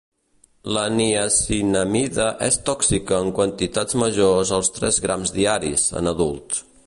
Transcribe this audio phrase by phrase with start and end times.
[0.75, 6.65] La niacinamida és tòxica en quantitats majors als tres grams diaris, en adults.